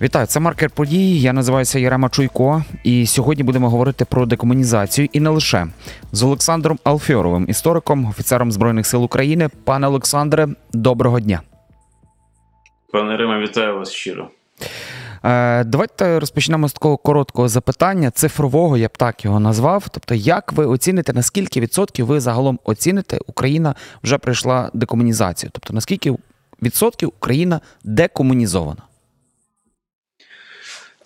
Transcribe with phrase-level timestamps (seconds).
[0.00, 1.20] Вітаю, це маркер подій.
[1.20, 5.66] Я називаюся Ярема Чуйко, і сьогодні будемо говорити про декомунізацію і не лише
[6.12, 9.48] з Олександром Алфьоровим, істориком, офіцером збройних сил України.
[9.64, 11.40] Пане Олександре, доброго дня.
[12.92, 14.30] Пане Риме, вітаю вас щиро.
[15.24, 19.88] Е, Давайте розпочнемо з такого короткого запитання, цифрового, я б так його назвав.
[19.90, 25.50] Тобто, як ви оціните, наскільки відсотків ви загалом оціните, Україна вже пройшла декомунізацію?
[25.52, 26.14] Тобто, наскільки
[26.62, 28.85] відсотків Україна декомунізована?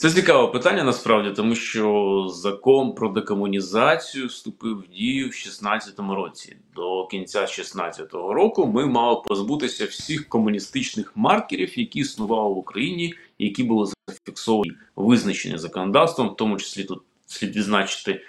[0.00, 6.56] Це цікаве питання насправді, тому що закон про декомунізацію вступив в дію в 2016 році.
[6.74, 13.64] До кінця 2016 року ми мали позбутися всіх комуністичних маркерів, які існували в Україні, які
[13.64, 18.20] були зафіксовані визначені законодавством, в тому числі тут слід відзначити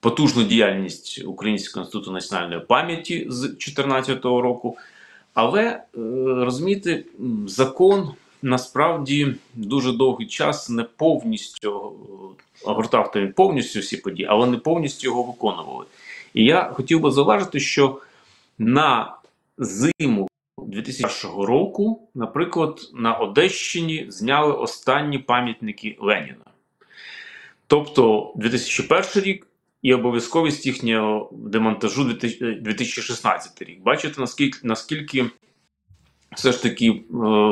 [0.00, 4.76] потужну діяльність Українського інституту національної пам'яті з 2014 року.
[5.34, 5.82] Але е,
[6.44, 7.04] розумієте,
[7.46, 8.14] закон
[8.46, 11.92] насправді дуже довгий час не повністю
[12.64, 15.84] е, огортав то повністю всі події, але не повністю його виконували.
[16.34, 18.00] І я хотів би зауважити, що
[18.58, 19.16] на
[19.58, 26.44] зиму 2001 року, наприклад, на Одещині зняли останні пам'ятники Леніна.
[27.66, 29.46] Тобто 2001 рік
[29.82, 33.82] і обов'язковість їхнього демонтажу 2016 рік.
[33.82, 35.24] Бачите, наскільки наскільки
[36.36, 37.02] все ж таки е,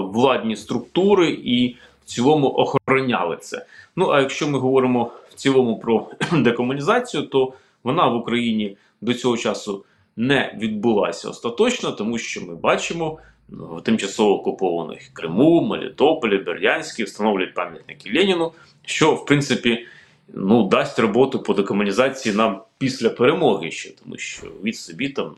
[0.01, 3.67] владні структури і в цілому охороняли це.
[3.97, 7.53] Ну а якщо ми говоримо в цілому про декомунізацію, то
[7.85, 9.85] вона в Україні до цього часу
[10.17, 13.19] не відбулася остаточно, тому що ми бачимо
[13.49, 18.53] ну, в тимчасово окупованих Криму, Мелітополі, Бердянській встановлюють пам'ятники Леніну,
[18.85, 19.87] що в принципі
[20.35, 25.35] ну дасть роботу по декомунізації нам після перемоги ще, тому що від собі там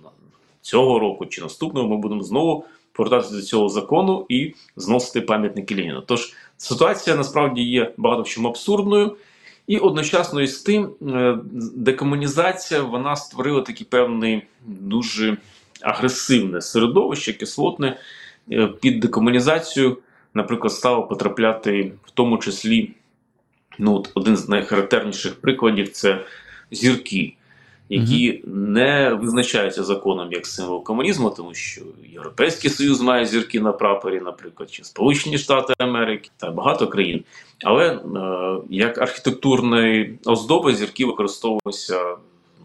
[0.61, 2.65] цього року чи наступного ми будемо знову
[2.97, 6.03] повертатися до цього закону і зносити пам'ятники Леніна.
[6.07, 9.17] Тож ситуація насправді є багато в чому абсурдною.
[9.67, 11.39] І одночасно із тим, е,
[11.75, 15.37] декомунізація вона створила такий певний дуже
[15.81, 17.97] агресивне середовище, кислотне.
[18.53, 19.99] Е, Під декомунізацію,
[20.35, 22.91] наприклад, стало потрапляти в тому числі
[23.79, 26.25] ну, от один з найхарактерніших прикладів це
[26.71, 27.37] зірки,
[27.89, 31.83] які не визначаються законом як символ комунізму, тому що
[32.13, 37.25] Європейський Союз має зірки на прапорі, наприклад, чи Сполучені Штати Америки та багато країн.
[37.65, 38.01] Але е,
[38.71, 42.17] як архітектурної оздоби зірки використовуються,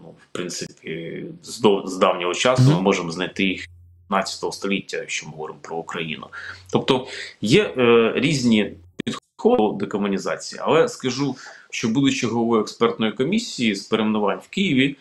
[0.04, 2.72] ну, в принципі, з, до, з давнього часу.
[2.72, 3.68] Ми можемо знайти їх
[4.09, 6.28] 15 століття, якщо ми говоримо про Україну.
[6.72, 7.08] Тобто
[7.42, 8.74] є е, різні
[9.06, 11.36] підходи до декомунізації, але скажу,
[11.70, 14.96] що будучи головою експертної комісії з перейменувань в Києві,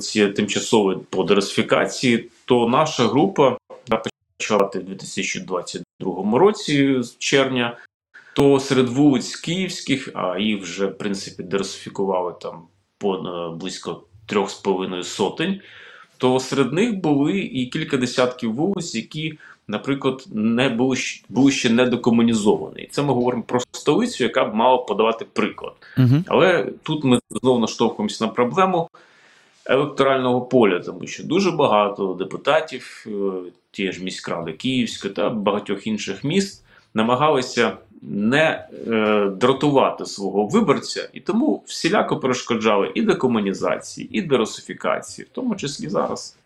[0.00, 3.58] ці тимчасові по деросифікації, то наша група
[4.38, 7.76] почала в 2022 році з червня
[8.34, 12.62] то серед вулиць київських, а їх вже в принципі деросифікували там
[12.98, 15.60] по е, близько трьох з половиною сотень,
[16.18, 20.96] то серед них були і кілька десятків вулиць, які, наприклад, не були,
[21.28, 22.88] були ще не декомунізовані.
[22.90, 25.72] Це ми говоримо про столицю, яка б мала подавати приклад.
[25.98, 26.24] Угу.
[26.26, 28.88] Але тут ми знову наштовхуємося на проблему
[29.66, 33.10] електорального поля, тому що дуже багато депутатів, е,
[33.70, 36.64] ті ж міськради Київської та багатьох інших міст
[36.94, 45.34] намагалися не е, дратувати свого виборця, і тому всіляко перешкоджали і декомунізації, і деросифікації, в
[45.34, 46.36] тому числі зараз.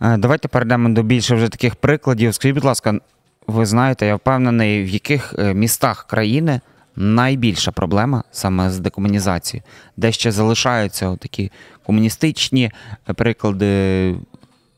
[0.00, 2.34] Е, Давайте перейдемо до більше вже таких прикладів.
[2.34, 3.00] Скажіть, будь ласка,
[3.46, 6.60] ви знаєте, я впевнений, в яких е, містах країни
[6.96, 9.64] найбільша проблема саме з декомунізацією,
[9.96, 11.52] де ще залишаються такі
[11.86, 12.70] комуністичні
[13.08, 14.14] е, приклади,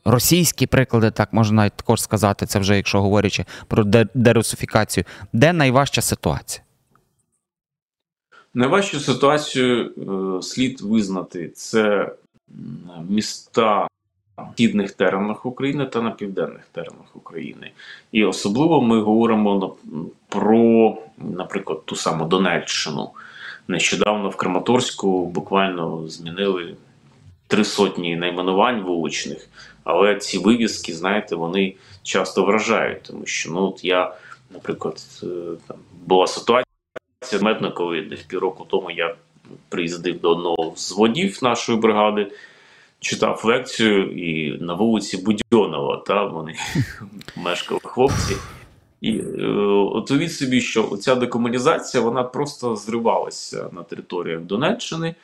[0.05, 3.85] російські приклади, так можна навіть також сказати, це вже якщо говорячи про
[4.15, 6.65] дерусифікацію, де найважча ситуація?
[8.55, 9.91] Найважчу ситуацію
[10.39, 12.13] е, слід визнати це
[13.09, 13.88] міста
[14.55, 17.71] східних теренах України та на південних теренах України.
[18.13, 19.77] І особливо ми говоримо
[20.29, 23.11] про, наприклад, ту саму Донеччину.
[23.69, 26.77] Нещодавно в Краматорську буквально змінили
[27.47, 29.49] три сотні найменувань вуличних,
[29.85, 34.15] але ці вивіски, знаєте, вони часто вражають, тому що ну, от я,
[34.51, 35.27] наприклад, е,
[35.67, 35.77] там
[36.07, 36.65] була ситуація.
[37.21, 39.15] Це коли десь півроку тому я
[39.69, 42.33] приїздив до одного з водів нашої бригади,
[43.01, 46.55] читав лекцію, і на вулиці Будьонова, та вони
[47.37, 48.37] мешкали хлопці.
[49.01, 49.47] І е,
[49.93, 55.15] от уявіть собі, що ця декомунізація вона просто зривалася на територіях Донеччини.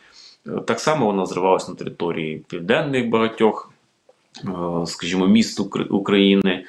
[0.46, 3.72] Е, Так само вона зривалася на території південних багатьох,
[4.44, 5.60] е, скажімо, міст
[5.90, 6.64] України.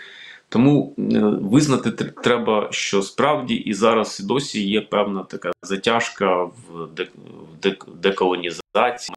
[0.50, 0.94] Тому
[1.42, 6.90] визнати треба, що справді і зараз і досі є певна така затяжка в
[7.88, 9.16] деколонізації.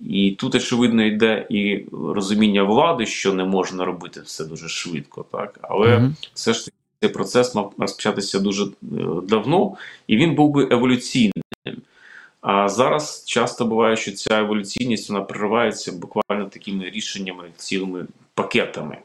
[0.00, 5.58] І тут, очевидно, йде і розуміння влади, що не можна робити все дуже швидко, так
[5.62, 6.30] але mm -hmm.
[6.34, 8.68] все ж таки цей процес мав розпочатися дуже е,
[9.28, 9.76] давно,
[10.06, 11.44] і він був би еволюційним.
[12.40, 18.98] А зараз часто буває, що ця еволюційність вона проривається буквально такими рішеннями, цілими пакетами.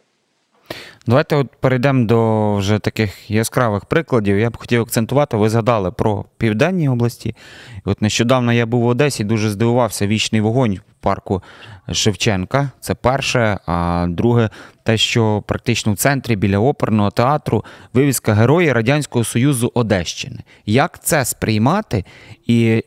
[1.08, 4.40] Давайте от перейдемо до вже таких яскравих прикладів.
[4.40, 7.36] Я б хотів акцентувати, ви згадали про південні області.
[7.84, 11.44] От нещодавно я був в Одесі, дуже здивувався вічний вогонь в парку
[11.92, 12.72] Шевченка.
[12.80, 13.60] Це перше.
[13.66, 14.50] А друге,
[14.84, 20.40] те, що практично в центрі біля оперного театру вивіска Герої Радянського Союзу Одещини.
[20.66, 22.06] Як це сприймати?
[22.46, 22.84] І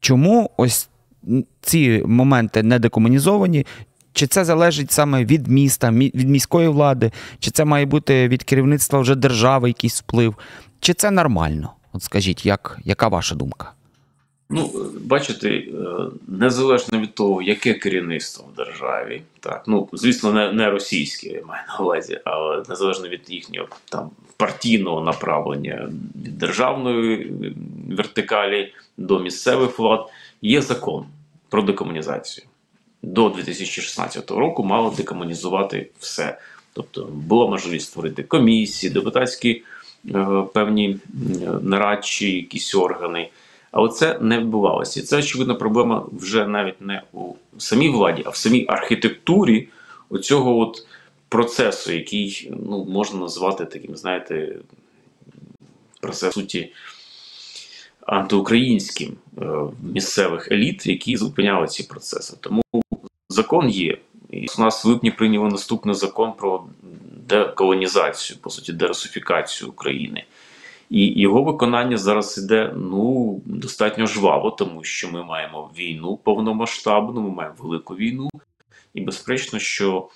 [0.00, 0.88] чому ось
[1.60, 3.66] ці моменти не декомунізовані?
[4.12, 9.00] Чи це залежить саме від міста, від міської влади, чи це має бути від керівництва
[9.00, 10.34] вже держави якийсь вплив?
[10.80, 11.72] Чи це нормально?
[11.92, 13.72] От скажіть, як, яка ваша думка?
[14.52, 14.70] Ну,
[15.00, 15.72] бачите, е,
[16.28, 21.62] незалежно від того, яке керівництво в державі, так ну звісно, не не російське я маю
[21.68, 25.88] на увазі, але незалежно від їхнього там партійного направлення
[26.24, 27.32] від державної
[27.88, 30.06] вертикалі до місцевих влад,
[30.42, 31.04] є закон
[31.48, 32.46] про декомунізацію
[33.02, 36.38] до 2016 року мало декомунізувати все.
[36.72, 39.62] Тобто була можливість створити комісії, депутатські
[40.14, 40.98] е, певні
[41.62, 43.30] нарадчі, якісь органи.
[43.72, 45.00] Але це не відбувалося.
[45.00, 49.68] І це очевидна проблема вже навіть не у самій владі, а в самій архітектурі
[50.10, 50.86] оцього от
[51.28, 54.56] процесу, який ну, можна назвати таким, знаєте,
[56.00, 56.72] процес суті
[58.06, 59.44] антиукраїнським е,
[59.82, 62.36] місцевих еліт, які зупиняли ці процеси.
[62.40, 62.62] Тому
[63.30, 63.98] закон є.
[64.30, 66.64] І у нас в липні прийняли наступний закон про
[67.28, 70.24] деколонізацію, по суті, дерусифікацію України.
[70.90, 77.30] І його виконання зараз іде ну, достатньо жваво, тому що ми маємо війну повномасштабну, ми
[77.30, 78.30] маємо велику війну,
[78.94, 80.08] і безперечно, що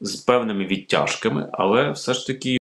[0.00, 2.58] з певними відтяжками, але все ж таки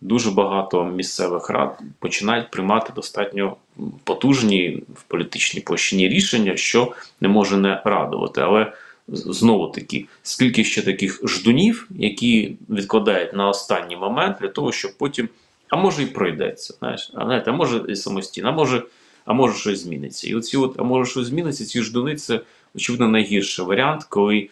[0.00, 3.56] дуже багато місцевих рад починають приймати достатньо
[4.04, 8.40] потужні в політичній площині рішення, що не може не радувати.
[8.40, 8.72] Але
[9.08, 15.28] знову таки, скільки ще таких ждунів, які відкладають на останній момент для того, щоб потім,
[15.68, 18.82] а може і пройдеться, знаєш, а знаєте, а може і самостійно, а може,
[19.24, 20.28] а може щось зміниться.
[20.28, 22.40] І оці от, а може щось зміниться, ці ждуни це
[22.74, 24.48] очевидно найгірший варіант, коли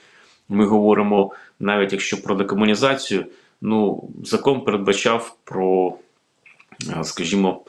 [0.49, 3.27] ми говоримо, навіть якщо про декомунізацію,
[3.61, 5.97] ну закон передбачав про,
[7.03, 7.65] скажімо.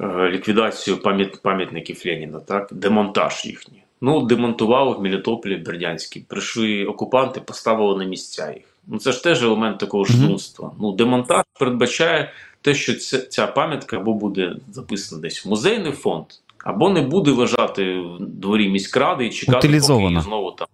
[0.00, 3.82] Е, ліквідацію пам'ят пам'ятників Леніна, так, демонтаж їхній.
[4.00, 6.20] Ну, демонтували в Мелітополі Бердянській.
[6.20, 8.64] Прийшли окупанти, поставили на місця їх.
[8.86, 10.72] Ну це ж теж елемент такого ждунства.
[10.80, 12.32] Ну, демонтаж передбачає
[12.62, 16.24] те, що ця, ця пам'ятка або буде записана десь в музейний фонд,
[16.58, 20.66] або не буде лежати в дворі міськради і чекати, поки її знову там.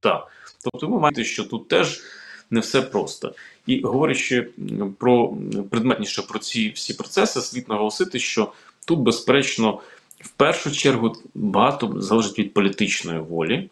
[0.00, 0.26] Так.
[0.64, 2.00] Тобто, ви маєте, що тут теж
[2.50, 3.34] не все просто.
[3.66, 4.48] І говорячи
[4.98, 5.36] про
[5.70, 8.52] предметніше про ці всі процеси, слід наголосити, що
[8.86, 9.80] тут, безперечно,
[10.20, 13.70] в першу чергу багато залежить від політичної волі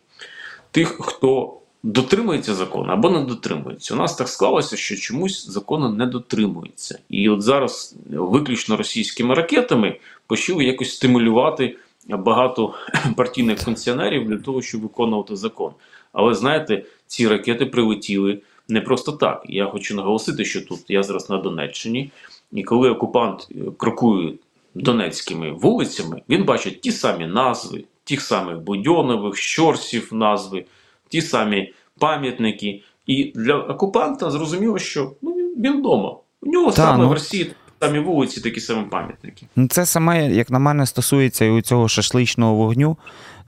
[0.71, 3.95] тих, хто дотримується закону або не дотримується.
[3.95, 6.99] У нас так склалося, що чомусь закону не дотримується.
[7.09, 11.77] І от зараз виключно російськими ракетами почали якось стимулювати
[12.09, 12.75] багато
[13.17, 15.73] партійних функціонерів для того, щоб виконувати закон.
[16.13, 19.43] Але знаєте, ці ракети прилетіли не просто так.
[19.49, 22.11] Я хочу наголосити, що тут я зараз на Донеччині,
[22.53, 24.33] і коли окупант крокує
[24.83, 30.65] донецькими вулицями, він бачить ті самі назви, тих самих Будьонових, Щорсів назви,
[31.09, 32.83] ті самі пам'ятники.
[33.07, 36.17] І для окупанта зрозуміло, що ну, він вдома.
[36.43, 37.09] У нього Та, саме ну...
[37.09, 39.47] в Росії самі вулиці, такі самі пам'ятники.
[39.57, 42.97] Ну, це саме, як на мене, стосується і у цього шашличного вогню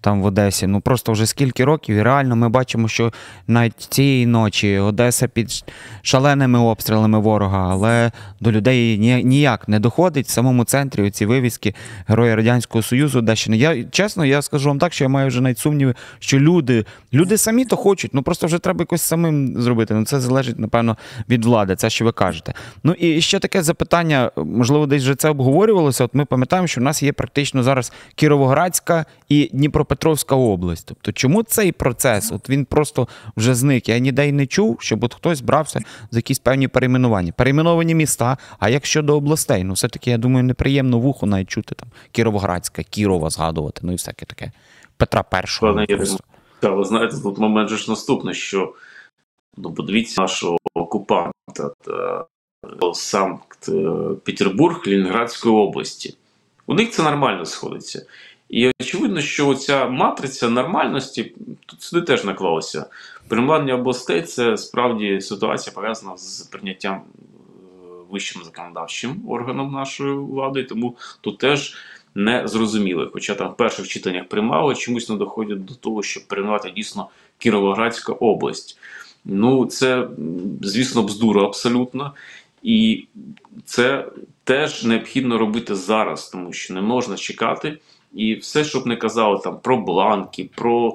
[0.01, 0.67] там в Одесі.
[0.67, 3.13] Ну просто вже скільки років, і реально ми бачимо, що
[3.47, 5.65] навіть цієї ночі Одеса під
[6.03, 11.75] шаленими обстрілами ворога, але до людей ніяк не доходить в самому центрі оці вивіски
[12.07, 13.19] Герої Радянського Союзу.
[13.19, 13.57] Одещини.
[13.57, 17.39] Я чесно, я скажу вам так, що я маю вже навіть сумніви, що люди, люди
[17.39, 19.95] самі то хочуть, ну просто вже треба якось самим зробити.
[19.95, 20.97] Ну це залежить, напевно,
[21.29, 22.55] від влади, це що ви кажете.
[22.85, 26.05] Ну і ще таке запитання, можливо, десь вже це обговорювалося.
[26.05, 29.85] От ми пам'ятаємо, що в нас є практично зараз Кіровоградська і Дніпро.
[29.89, 30.87] Дніпропетровська область.
[30.87, 32.33] Тобто, чому цей процес?
[32.33, 33.89] От він просто вже зник.
[33.89, 35.81] Я ніде й не чув, щоб от хтось брався
[36.11, 37.33] за якісь певні перейменування.
[37.33, 38.37] Перейменовані міста.
[38.59, 43.31] А як щодо областей, ну все-таки, я думаю, неприємно вуху навіть чути там Кіровоградська, Кірова
[43.31, 44.53] згадувати, ну і всяке таке.
[44.97, 45.25] Петра
[45.89, 45.97] І.
[46.61, 48.75] Так, ви знаєте, тут момент же ж наступний, що
[49.57, 51.33] Ну, подивіться нашого окупанта
[51.81, 52.25] та
[52.95, 56.17] Санкт-Петербург Лінінградської області.
[56.67, 58.07] У них це нормально сходиться.
[58.49, 61.35] І очевидно, що ця матриця нормальності
[61.67, 62.87] тут сюди теж наклалася.
[63.29, 67.01] Приймання областей це справді ситуація пов'язана з прийняттям е,
[68.11, 71.77] вищим законодавчим органом нашої влади, тому тут теж
[72.15, 73.11] не зрозуміли.
[73.13, 78.13] Хоча там в перших читаннях приймали, чомусь не доходять до того, щоб приймати дійсно Кіровоградська
[78.13, 78.79] область.
[79.25, 80.09] Ну, це,
[80.63, 82.15] звісно, бздура абсолютно.
[82.63, 83.07] І
[83.65, 84.07] це
[84.45, 87.79] теж необхідно робити зараз, тому що не можна чекати.
[88.15, 90.95] І все, щоб не казали там про бланки, про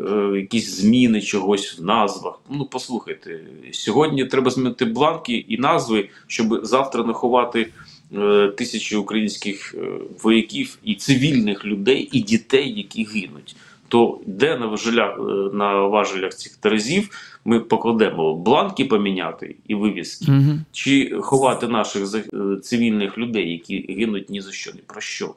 [0.00, 2.40] е, якісь зміни чогось в назвах.
[2.50, 3.40] Ну, послухайте,
[3.72, 7.72] сьогодні треба змінити бланки і назви, щоб завтра не ховати
[8.16, 9.90] е, тисячі українських е,
[10.22, 13.56] вояків і цивільних людей, і дітей, які гинуть.
[13.88, 17.10] То де на важелях, е, на важелях цих терезів
[17.44, 20.58] ми покладемо бланки поміняти і вивіски, Угу.
[20.72, 25.34] чи ховати наших е, цивільних людей, які гинуть ні за що, ні про що,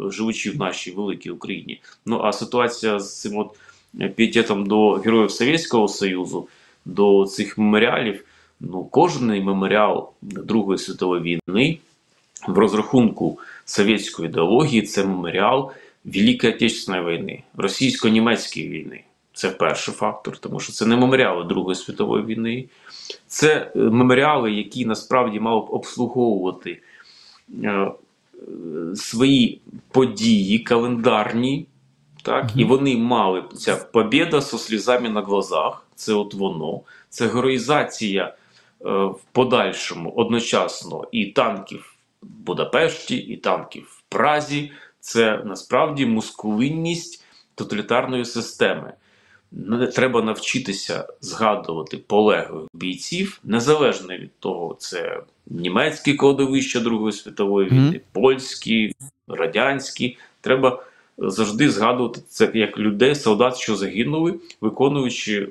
[0.00, 1.80] живучи в нашій великій Україні.
[2.06, 3.56] Ну а ситуація з цим от
[4.00, 6.48] е, до героїв Совєтського Союзу,
[6.84, 8.24] до цих меморіалів.
[8.60, 11.78] Ну, кожен меморіал Другої світової війни
[12.48, 15.72] в розрахунку совєтської ідеології це меморіал
[16.04, 19.04] Великої Отечественної війни, російсько-німецької війни.
[19.32, 22.64] Це перший фактор, тому що це не меморіали Другої світової війни,
[23.26, 26.82] це е, меморіали, які насправді мали б обслуговувати
[27.64, 27.90] е,
[28.94, 29.60] свої
[29.92, 31.66] події календарні,
[32.22, 32.60] так, Мгм.
[32.60, 35.86] і вони мали ця побєда со слізами на глазах.
[35.94, 38.34] Це от воно, це героїзація е,
[38.90, 44.72] в подальшому одночасно і танків в Будапешті, і танків в Празі.
[45.00, 48.92] Це насправді мускулинність тоталітарної системи.
[49.94, 58.94] Треба навчитися згадувати полеглих бійців, незалежно від того, це німецькі кладовища Другої світової війни, польські,
[59.28, 60.16] радянські.
[60.40, 60.82] Треба
[61.18, 65.48] завжди згадувати це як людей, солдат, що загинули, виконуючи е,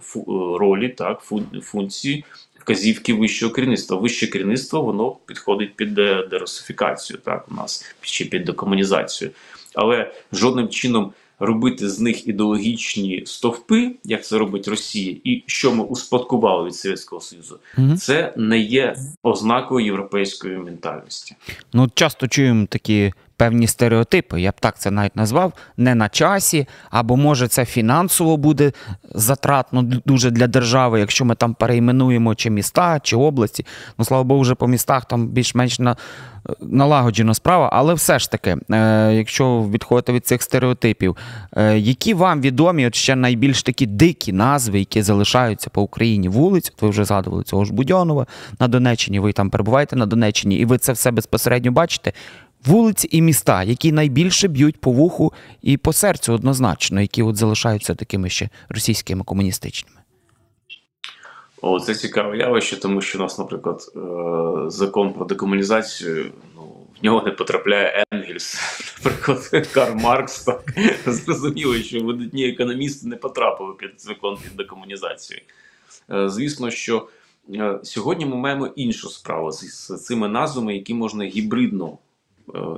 [0.00, 1.20] фу- е, ролі, так,
[1.62, 2.24] функції
[2.58, 3.96] вказівки вищого керівництва.
[3.96, 9.30] Вище керівництво воно підходить під де- дерусифікацію, так, у нас чи під декомунізацію.
[9.74, 15.84] Але жодним чином робити з них ідеологічні стовпи, як це робить Росія, і що ми
[15.84, 17.96] успадкували від Совєтського Союзу, Угу.
[17.96, 21.36] це не є ознакою європейської ментальності.
[21.72, 26.66] Ну, часто чуємо такі певні стереотипи, я б так це навіть назвав, не на часі,
[26.90, 28.72] або може це фінансово буде
[29.14, 33.66] затратно дуже для держави, якщо ми там перейменуємо чи міста, чи області.
[33.98, 35.96] Ну, слава Богу, вже по містах там більш-менш на,
[36.60, 37.70] налагоджена справа.
[37.72, 41.16] Але все ж таки, е, якщо відходити від цих стереотипів,
[41.56, 46.72] е, які вам відомі от ще найбільш такі дикі назви, які залишаються по Україні вулиць?
[46.76, 48.26] От ви вже згадували цього ж Будьонова
[48.58, 52.12] на Донеччині, ви там перебуваєте на Донеччині, і ви це все безпосередньо бачите.
[52.64, 57.94] Вулиці і міста, які найбільше б'ють по вуху і по серцю однозначно, які от залишаються
[57.94, 59.96] такими ще російськими комуністичними.
[61.62, 64.00] О, це цікаве явище, тому що у нас, наприклад, е,
[64.70, 66.62] закон про декомунізацію, ну,
[67.00, 68.58] в нього не потрапляє Енгельс,
[69.04, 70.44] наприклад, Карл Маркс.
[70.44, 70.74] Так.
[71.06, 75.40] Зрозуміло, що видатні економісти не потрапили під закон під декомунізацію.
[76.10, 77.08] Е, Звісно, що
[77.54, 81.98] е, сьогодні ми маємо іншу справу з, цими назвами, які можна гібридно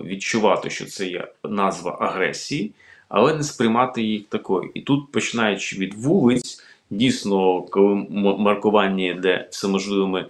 [0.04, 2.72] відчувати, що це є назва агресії,
[3.08, 4.70] але не сприймати їх такою.
[4.74, 8.06] І тут, починаючи від вулиць, дійсно, коли
[8.38, 10.26] маркування йде всеможливими,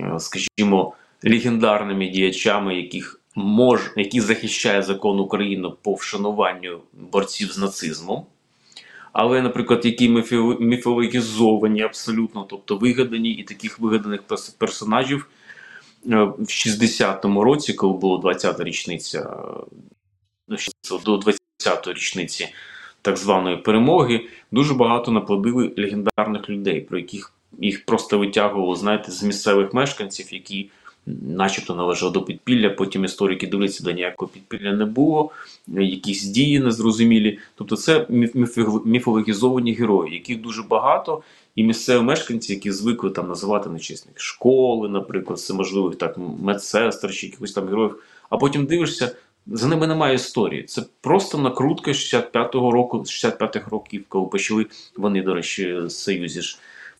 [0.00, 0.92] е, скажімо,
[1.24, 6.80] легендарними діячами, яких мож, які захищає закон України по вшануванню
[7.12, 8.26] борців з нацизмом.
[9.12, 10.08] Але, наприклад, які
[10.60, 14.22] міфологізовані абсолютно, тобто вигадані, і таких вигаданих
[14.58, 15.37] персонажів е,
[16.04, 20.56] в 60-му році, коли була 20-та річниця, е,
[20.90, 22.48] ну, до 20-ї річниці
[23.02, 29.22] так званої перемоги, дуже багато наплодили легендарних людей, про яких їх просто витягувало, знаєте, з
[29.22, 30.70] місцевих мешканців, які
[31.28, 32.70] начебто належали до підпілля.
[32.70, 35.30] Потім історики дивляться, де ніякого підпілля не було,
[35.68, 37.38] якісь дії незрозумілі.
[37.54, 41.22] Тобто, це міф- міф- міфологізовані герої, яких дуже багато.
[41.56, 47.52] І місцеві мешканці, які звикли там називати нечесних школи, наприклад, всеможливих так медсестер чи якихось
[47.52, 48.02] там героїв.
[48.30, 50.62] А потім дивишся, за ними немає історії.
[50.62, 56.58] Це просто накрутка 65-го року, 65-х років, коли почали вони, до речі, Союзі ж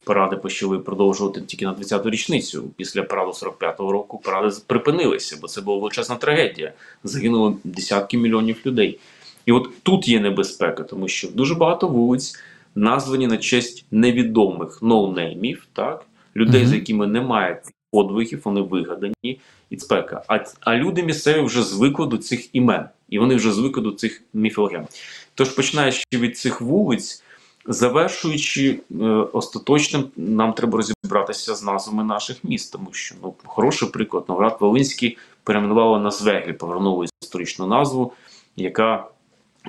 [0.09, 2.65] паради почали продовжувати тільки на 20-ту річницю.
[2.77, 6.73] Після параду 45-го року паради припинилися, бо це була величезна трагедія.
[7.05, 8.99] Загинуло десятки мільйонів людей.
[9.47, 12.39] І от тут є небезпека, тому що дуже багато вулиць
[12.75, 16.05] названі на честь невідомих ноунеймів, так
[16.37, 16.71] людей, Мгм.
[16.71, 17.63] за якими немає
[17.93, 20.23] подвигів, вони вигадані і спека.
[20.29, 24.23] А, а люди місцеві вже звикли до цих імен, і вони вже звикли до цих
[24.35, 24.87] міфологем.
[25.35, 27.23] Тож, починаючи від цих вулиць,
[27.69, 34.25] завершуючи е, остаточним, нам треба розібратися з назвами наших міст, тому що ну хороший приклад
[34.29, 38.13] Новград Волинський перейменували на Звеглі, повернули історичну назву,
[38.57, 39.09] яка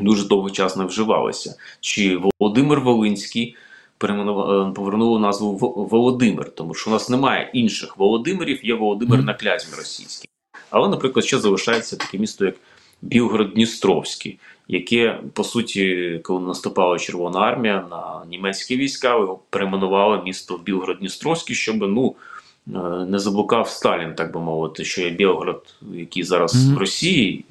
[0.01, 1.55] дуже довгий час не вживалася.
[1.79, 3.55] Чи Володимир Волинський
[4.03, 4.07] е,
[4.75, 5.57] повернули назву
[5.91, 10.29] Володимир, тому що у нас немає інших Володимирів, є Володимир на клязьмі російській.
[10.69, 12.55] Але, наприклад, ще залишається таке місто, як
[13.01, 21.53] Білгород-Дністровський, яке, по суті, коли наступала Червона армія на німецькі війська, його перейменували місто Білгород-Дністровський,
[21.53, 22.15] щоб ну,
[22.67, 27.45] е, не заблукав Сталін, так би мовити, що є Білгород, який зараз в Росії.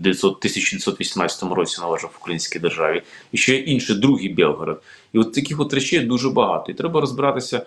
[0.00, 4.82] в 900 1918 році належав українській державі, і ще інший другий Білгород.
[5.12, 6.72] І от таких от речей дуже багато.
[6.72, 7.66] І треба розбиратися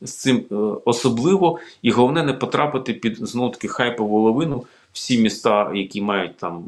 [0.00, 0.54] з цим е,
[0.84, 4.64] особливо, і головне не потрапити під знову таки хайпову лавину.
[4.98, 6.64] Всі міста, які мають там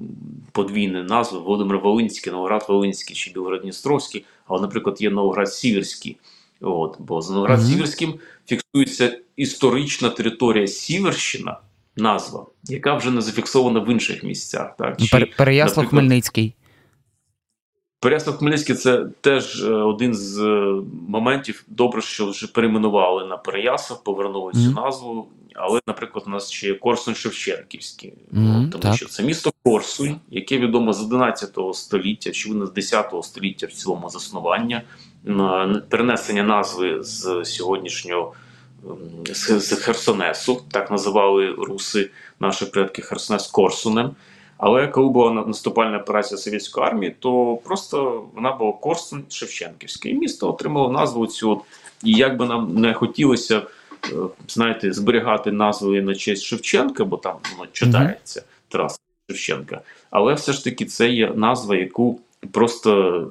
[0.53, 6.17] подвійні назви: Володимир Волинський, Новоград Волинський чи Білгород Дністровський, але, наприклад, є Новоград Сіверський.
[6.61, 8.15] От, бо за Новоград Сіверським
[8.47, 11.59] фіксується історична територія Сіверщина,
[11.97, 14.77] назва, яка вже не зафіксована в інших місцях.
[14.79, 15.01] Так?
[15.01, 16.55] Чи, Пер- Переяслав Хмельницький.
[18.01, 21.65] Переяслав Хмельницький це теж е, один з е, моментів.
[21.69, 25.29] Добре, що вже перейменували на Переяслав, повернули цю назву.
[25.63, 28.95] Але, наприклад, у нас ще є Корсунь Шевченківський, Мгм, тому так.
[28.95, 33.73] що це місто Корсунь, яке відомо з 11 століття, чи воно з 10 століття в
[33.73, 34.83] цілому заснування,
[35.89, 38.35] перенесення назви з сьогоднішнього
[39.33, 44.11] з, з Херсонесу, так називали руси наші предки Херсонес Корсунем.
[44.59, 50.09] Але коли була наступальна операція совєтської армії, то просто вона була Корсунь Шевченківське.
[50.09, 51.51] І місто отримало назву цю.
[51.51, 51.59] От,
[52.05, 53.63] і як би нам не хотілося,
[54.49, 59.81] знаєте, зберігати назви на честь Шевченка, бо там воно читається Тарас Шевченка.
[60.11, 62.21] Але все ж таки це є назва, яку
[62.53, 63.31] просто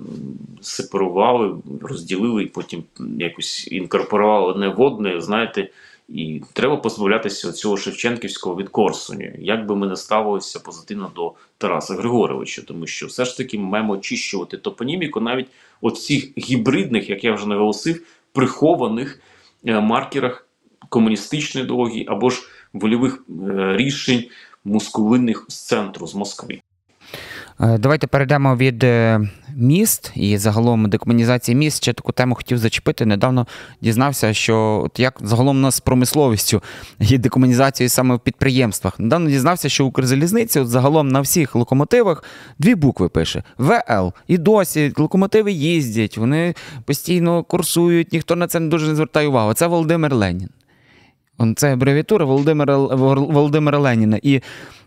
[0.62, 2.84] сепарували, розділили і потім
[3.19, 5.69] якось інкорпорували одне в одне, знаєте.
[6.10, 11.93] І треба позбавлятися цього Шевченківського від Корсуні, як би ми не ставилися позитивно до Тараса
[11.93, 15.47] Григоровича, тому що все ж таки ми маємо очищувати топоніміку навіть
[15.82, 18.03] от цих гібридних, як я вже наголосив,
[18.34, 19.19] прихованих
[19.65, 20.48] е, маркерах
[20.89, 22.42] комуністичної ідеології або ж
[22.74, 24.24] вольових е, рішень
[24.65, 26.62] мускулинних з центру з Москви.
[27.62, 29.22] Е, Давайте перейдемо від е,
[29.56, 31.84] міст і загалом декомунізації міст.
[31.84, 33.06] Ще таку тему хотів зачепити.
[33.06, 33.48] Недавно
[33.82, 36.63] дізнався, що от як загалом у нас з промисловістю
[37.00, 39.00] і декомунізацією саме в підприємствах.
[39.00, 42.24] Недавно дізнався, що Укрзалізниця от загалом на всіх локомотивах
[42.60, 44.13] дві букви пише ВЛ.
[44.28, 46.54] І досі локомотиви їздять, вони
[46.86, 49.54] постійно курсують, ніхто на це не дуже не звертає увагу.
[49.54, 50.50] Це Володимир Ленін.
[51.56, 54.19] Це абревіатура Володимира, Володимира Леніна.
[54.23, 54.41] І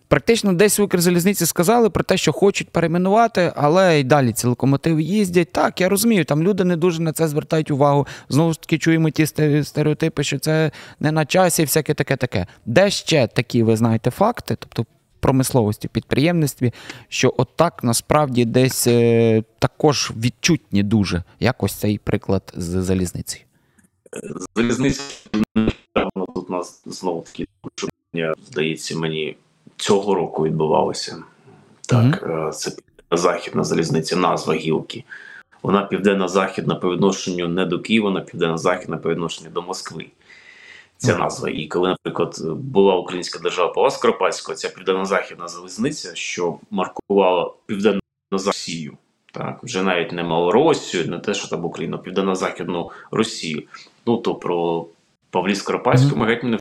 [0.09, 5.03] практично десь в Укрзалізниці сказали про те, що хочуть перейменувати, але й далі ці локомотиви
[5.03, 5.53] їздять.
[5.53, 8.07] Так, я розумію, там люди не дуже на це звертають увагу.
[8.29, 9.27] Знову ж таки, чуємо ті
[9.65, 12.47] стереотипи, що це не на часі, всяке таке таке.
[12.67, 14.87] Де ще такі, ви знаєте, факти, тобто
[15.23, 16.73] промисловості, підприємництві,
[17.09, 23.45] що отак насправді десь е, також відчутні дуже, як ось цей приклад з залізницею.
[24.57, 25.03] Залізниця
[26.63, 27.47] нас знову таки
[28.47, 29.37] здається, мені
[29.77, 31.23] цього року відбувалося.
[31.89, 35.05] Так, е, це південно-західна залізниця, назва гілки.
[35.63, 40.07] Вона південно-західна по відношенню не до Києва, вона південно-західна по відношенню до Москви.
[40.97, 41.51] Ця назва.
[41.51, 48.97] І коли, наприклад, була українська держава Павла Скоропадського, ця південно-західна залізниця, що маркувала південно Росію,
[49.33, 53.63] так, вже навіть не Малоросію, не те, що там Україна, південно-західну Росію.
[54.07, 54.87] Ну то про
[55.33, 56.61] Павлі Скоропадському гетьмані в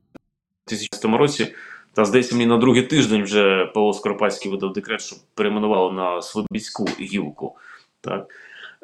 [0.67, 1.55] 2000 році.
[1.93, 6.85] Та здається, мені на другий тиждень вже Павло Скоропадський видав декрет, що перейменували на Слобідську
[6.99, 7.55] гілку.
[8.01, 8.27] Так.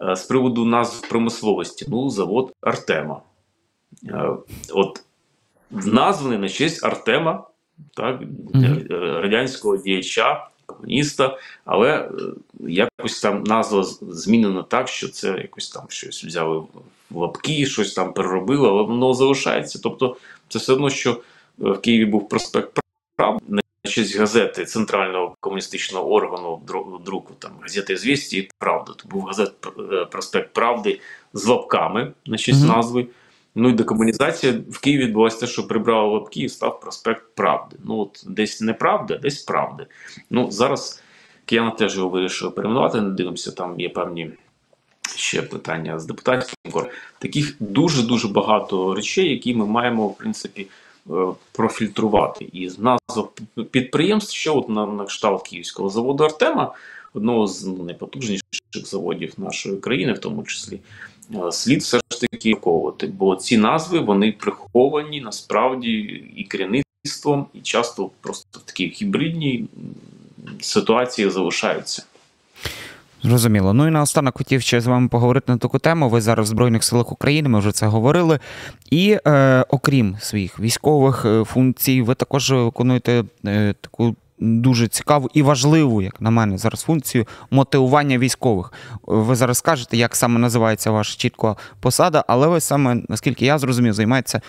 [0.02, 3.22] Е, З приводу назв промисловості, ну, завод Артема.
[4.08, 4.30] Е,
[4.74, 5.04] От
[5.72, 7.48] названий на честь Артема,
[7.94, 8.22] так,
[8.56, 8.88] е,
[9.22, 10.48] радянського діяча,
[10.82, 12.10] комуніста, але е,
[12.60, 16.58] якось там назва змінена так, що це якось там щось взяли
[17.10, 19.80] в лапки, щось там переробили, але воно залишається.
[19.84, 20.18] Тобто,
[20.50, 21.16] це все одно, що е,
[21.58, 22.80] в Києві був проспект
[23.16, 26.62] прав на честь газети центрального комуністичного органу
[27.06, 28.94] друку, там газети «Звісті» і Правда.
[28.94, 29.52] То був газет
[29.92, 31.00] е, проспект Правди
[31.34, 32.70] з лапками на честь Мгм.
[32.70, 33.08] назви.
[33.60, 37.76] Ну і декомунізація в Києві відбулася те, що прибрали лапки і став проспект Правди.
[37.86, 39.86] Ну от десь неправда, десь правди.
[40.30, 41.04] Ну зараз
[41.46, 43.02] кияни теж його вирішили перейменувати.
[43.02, 44.32] Не дивимося, там є певні
[45.16, 46.56] ще питання з депутатським.
[47.20, 50.68] Таких дуже дуже багато речей, які ми маємо в принципі
[51.10, 51.14] е,
[51.52, 52.50] профільтрувати.
[52.54, 53.30] І з назв
[53.72, 56.74] підприємств, що от на, на кшталт Київського заводу Артема,
[57.14, 58.44] одного з найпотужніших
[58.74, 60.80] заводів нашої країни, в тому числі,
[61.36, 63.08] е, слід все ж таки враховувати.
[63.08, 65.90] Бо ці назви вони приховані насправді
[66.36, 69.66] і керівництвом, і часто просто в такій гібридній
[70.62, 72.04] ситуації залишаються.
[73.24, 73.74] Зрозуміло.
[73.74, 76.10] Ну і наостанок хотів ще з вами поговорити на таку тему.
[76.10, 78.40] Ви зараз в Збройних силах України, ми вже це говорили.
[78.92, 85.42] І е, окрім своїх військових е, функцій, ви також виконуєте е, таку дуже цікаву і
[85.42, 88.74] важливу, як на мене, зараз функцію мотивування військових.
[89.04, 93.94] Ви зараз скажете, як саме називається ваша чітко посада, але ви саме, наскільки я зрозумів,
[93.94, 94.42] займаєтеся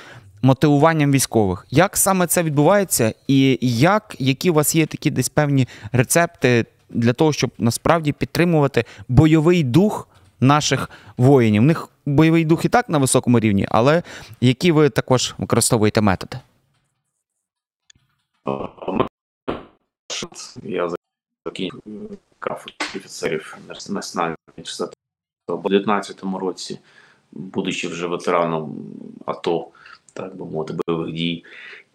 [0.43, 1.67] мотивуванням військових.
[1.71, 7.13] Як саме це відбувається, і як, які у вас є такі десь певні рецепти для
[7.13, 10.09] того, щоб насправді підтримувати бойовий дух
[10.41, 11.63] наших воїнів?
[11.63, 14.03] У них бойовий дух і так на високому рівні, але
[14.41, 16.39] які ви також використовуєте методи?
[20.63, 20.91] Я
[21.47, 21.81] закінчив
[22.39, 23.57] кафедру офіцерів
[23.89, 24.95] національної університету
[25.49, 26.79] в 19 році,
[27.33, 28.77] будучи вже ветераном
[29.27, 29.69] АТО,
[30.13, 31.45] так би мовити, бойових дій.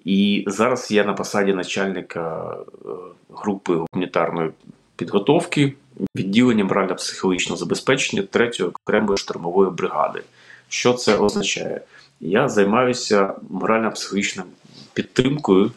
[0.06, 2.54] І зараз я на посаді начальника
[2.86, 2.88] е,
[3.30, 4.52] групи гуманітарної
[4.96, 5.74] підготовки
[6.16, 10.24] відділення морально-психологічного забезпечення 3-ї окремої штурмової бригади.
[10.70, 11.82] Що це означає?
[12.20, 14.48] Я займаюся морально-психологічною
[14.94, 15.72] підтримкою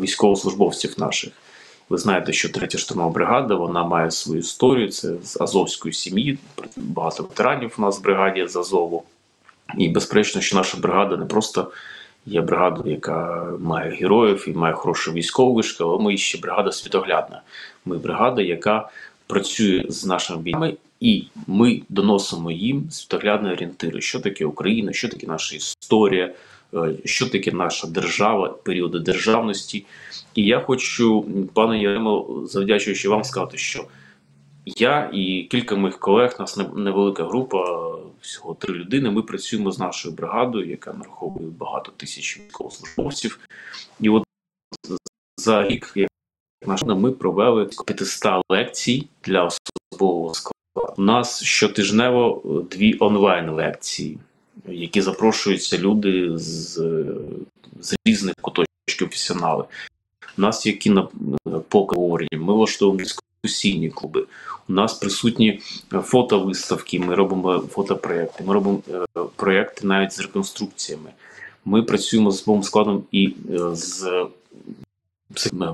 [0.00, 1.32] військовослужбовців наших.
[1.88, 4.88] Ви знаєте, що третя штурмова бригада вона має свою історію.
[4.88, 6.38] Це з Азовської сім'ї.
[6.76, 9.04] Багато ветеранів у нас в бригаді з Азову.
[9.78, 11.70] І безперечно, що наша бригада не просто
[12.26, 17.42] є бригадою, яка має героїв і має хорошу військову вишку, але ми ще бригада світоглядна.
[17.84, 18.88] Ми бригада, яка
[19.26, 25.26] працює з нашими бійцями, і ми доносимо їм світоглядні орієнтири, що таке Україна, що таке
[25.26, 26.34] наша історія, е,
[27.04, 29.86] що таке наша держава, періоди державності.
[30.34, 33.84] І я хочу, пане Яремо, завдячуючи вам сказати, що
[34.66, 39.10] я і кілька моїх колег, нас невелика група, всього три людини.
[39.10, 43.38] Ми працюємо з нашою бригадою, яка нараховує багато тисяч військовослужбовців.
[44.00, 44.24] І от
[45.36, 46.08] за рік, як
[46.86, 50.94] ми провели 500 лекцій для особового складу.
[50.96, 54.18] У нас щотижнево дві онлайн-лекції,
[54.68, 56.74] які запрошуються люди з,
[57.80, 59.64] з різних куточків професіонали.
[60.38, 64.26] У нас є кінопоговорення, ми влаштовуємо дискусійні клуби.
[64.68, 71.10] У нас присутні фотовиставки, ми робимо фотопроекти, ми робимо е, проекти навіть з реконструкціями.
[71.64, 74.26] Ми працюємо з своїм складом і е, з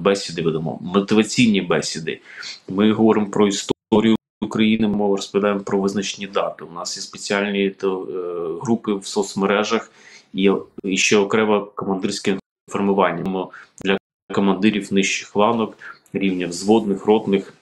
[0.01, 2.21] бесіди ведемо, мотиваційні бесіди.
[2.69, 6.65] Ми говоримо про історію України, ми розповідаємо про визначені дати.
[6.65, 9.91] У нас є спеціальні то, е, групи в соцмережах
[10.33, 10.51] і,
[10.85, 13.49] і ще окреме командирське інформування
[13.85, 13.99] для
[14.35, 15.77] командирів нижчих ланок,
[16.13, 17.55] рівня взводних, ротних,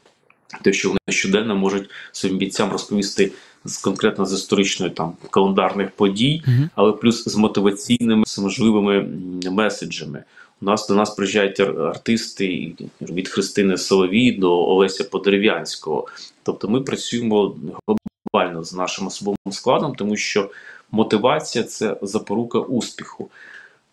[0.62, 3.32] те, що вони щоденно можуть своїм бійцям розповісти
[3.68, 6.68] з конкретно з історичної там календарних подій, -huh.
[6.74, 9.06] але плюс з мотиваційними з можливими
[9.50, 10.24] меседжами.
[10.62, 16.06] У нас до нас приїжджають артисти від Христини Соловій до Олеся Подерев'янського.
[16.42, 20.50] Тобто ми працюємо глобально з нашим особовим складом, тому що
[20.90, 23.30] мотивація це запорука успіху.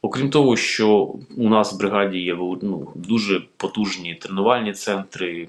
[0.02, 5.48] Окрім того, що у нас в бригаді є ну, дуже потужні тренувальні центри,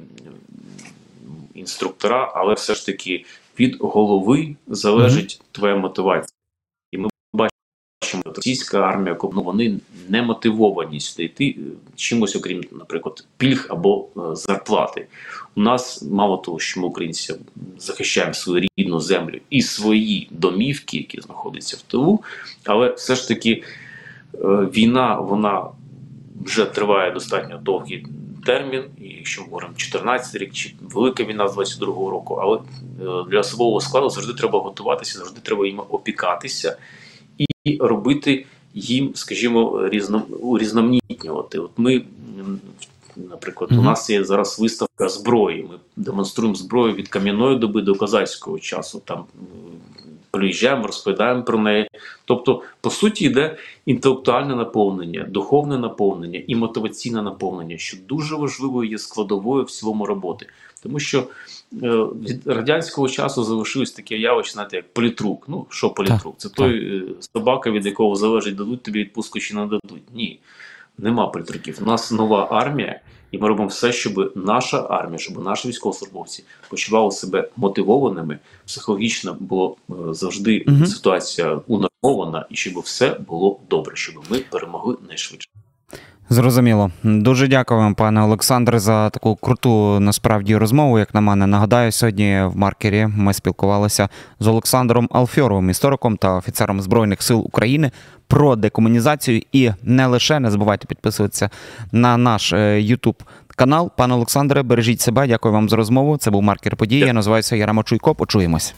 [1.55, 3.25] інструктора, але все ж таки
[3.61, 6.37] від голови залежить твоя мотивація.
[6.92, 7.51] І ми бачимо,
[8.05, 11.62] що російська армія ну, вони не мотивовані сюди йти е,
[11.97, 15.07] чимось, окрім, наприклад, пільг або е, зарплати.
[15.55, 17.35] У нас мало того, що ми українці
[17.79, 22.23] захищаємо свою рідну землю і свої домівки, які знаходяться в тилу,
[22.64, 23.62] але все ж таки.
[24.35, 25.66] Е, війна вона
[26.45, 28.07] вже триває достатньо довгий
[28.47, 33.25] термін, і якщо ми говоримо 14 рік чи велика війна з 22-го року, але е,
[33.31, 36.77] для особового складу завжди треба готуватися, завжди треба їм опікатися
[37.65, 40.23] і робити їм, скажімо, різно,
[40.61, 41.59] різноманітнювати.
[41.59, 42.03] От ми,
[43.17, 43.81] наприклад, mm -hmm.
[43.81, 45.63] у нас є зараз виставка зброї.
[45.63, 49.03] Ми демонструємо зброю від кам'яної доби до козацького часу.
[49.05, 49.25] Там
[50.37, 51.88] приїжджаємо, розповідаємо про неї.
[52.25, 58.99] Тобто, по суті, йде інтелектуальне наповнення, духовне наповнення і мотиваційне наповнення, що дуже важливою є
[58.99, 60.46] складовою в цілому роботи.
[60.83, 61.27] Тому що е,
[62.22, 65.44] від радянського часу залишилось таке явище, знаєте, як політрук.
[65.49, 66.35] Ну, що політрук?
[66.38, 67.03] Це той е,
[67.35, 70.03] собака, від якого залежить, дадуть тобі відпустку чи не дадуть.
[70.14, 70.38] Ні,
[70.99, 71.79] нема політруків.
[71.83, 77.11] У нас нова армія, І ми робимо все, щоб наша армія, щоб наші військовослужбовці почували
[77.11, 80.87] себе мотивованими, психологічно було е, завжди Мгм.
[80.87, 85.49] ситуація унормована, і щоб все було добре, щоб ми перемогли найшвидше.
[86.29, 86.91] Зрозуміло.
[87.03, 90.99] Дуже дякую вам, пане Олександре, за таку круту насправді розмову.
[90.99, 94.09] Як на мене, нагадаю, сьогодні в маркері ми спілкувалися
[94.41, 97.91] з Олександром Алфьоровим, істориком та офіцером Збройних сил України
[98.29, 99.43] про декомунізацію.
[99.53, 101.51] І не лише не забувайте підписуватися
[101.93, 103.21] на наш YouTube
[103.57, 103.91] канал.
[103.97, 105.27] Пане Олександре, бережіть себе.
[105.27, 106.17] Дякую вам за розмову.
[106.17, 107.01] Це був маркер події.
[107.01, 108.15] Я називаюся Ярема Чуйко.
[108.15, 108.75] Почуємось.